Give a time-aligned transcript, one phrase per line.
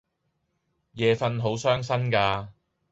[0.93, 2.51] 夜訓好傷身架